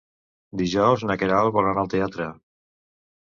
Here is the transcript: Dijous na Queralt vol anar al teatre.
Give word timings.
Dijous 0.61 1.03
na 1.09 1.17
Queralt 1.23 1.53
vol 1.57 1.69
anar 1.71 1.83
al 1.83 1.91
teatre. 1.97 2.27